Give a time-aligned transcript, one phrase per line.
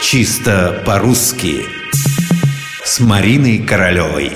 [0.00, 1.66] Чисто по-русски
[2.84, 4.32] С Мариной Королевой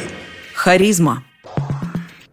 [0.55, 1.23] Харизма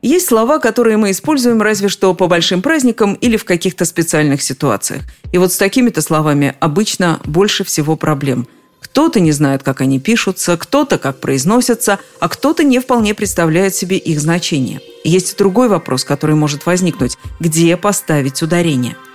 [0.02, 5.04] есть слова, которые мы используем разве что по большим праздникам или в каких-то специальных ситуациях.
[5.32, 8.48] И вот с такими-то словами обычно больше всего проблем.
[8.80, 13.98] Кто-то не знает, как они пишутся, кто-то как произносятся, а кто-то не вполне представляет себе
[13.98, 14.82] их значение.
[15.04, 18.96] Есть другой вопрос, который может возникнуть– где поставить ударение–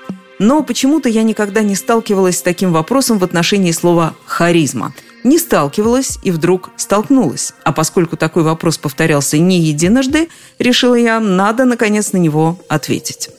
[0.44, 4.94] но почему-то я никогда не сталкивалась с таким вопросом в отношении слова «харизма».
[5.24, 7.54] Не сталкивалась и вдруг столкнулась.
[7.64, 13.30] А поскольку такой вопрос повторялся не единожды, решила я, надо наконец на него ответить.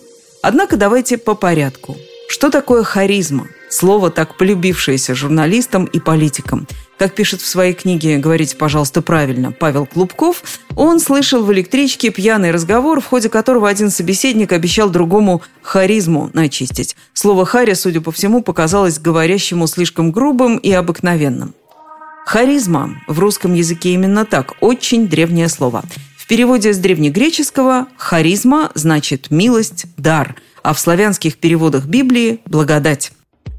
[0.42, 1.96] Однако давайте по порядку.
[2.28, 3.50] Что такое харизма?
[3.76, 6.66] Слово, так полюбившееся журналистам и политикам.
[6.98, 10.44] Как пишет в своей книге «Говорите, пожалуйста, правильно» Павел Клубков,
[10.78, 16.96] он слышал в электричке пьяный разговор, в ходе которого один собеседник обещал другому харизму начистить.
[17.12, 21.54] Слово «хари», судя по всему, показалось говорящему слишком грубым и обыкновенным.
[22.26, 25.84] Харизма в русском языке именно так, очень древнее слово.
[26.18, 33.12] В переводе с древнегреческого «харизма» значит «милость», «дар», а в славянских переводах Библии– «благодать».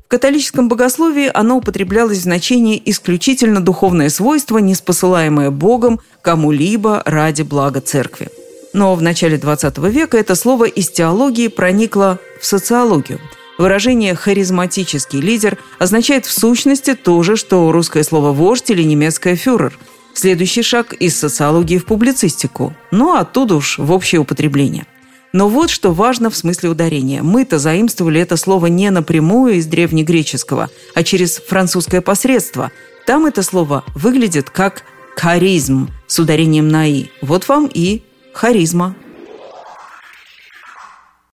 [0.07, 7.81] В католическом богословии оно употреблялось в значении исключительно духовное свойство, неспосылаемое Богом кому-либо ради блага
[7.81, 8.29] церкви.
[8.73, 13.19] Но в начале XX века это слово из теологии проникло в социологию.
[13.59, 19.77] Выражение «харизматический лидер» означает в сущности то же, что русское слово «вождь» или немецкое «фюрер».
[20.15, 24.87] Следующий шаг из социологии в публицистику, ну оттуда уж в общее употребление–
[25.37, 27.23] но вот что важно в смысле ударения.
[27.23, 32.73] Мы-то заимствовали это слово не напрямую из древнегреческого, а через французское посредство.
[33.07, 34.85] Там это слово выглядит как
[35.15, 37.09] «харизм» с ударением на «и».
[37.21, 38.01] Вот вам и
[38.33, 38.97] харизма.